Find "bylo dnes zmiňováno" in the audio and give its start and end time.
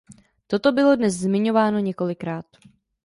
0.71-1.79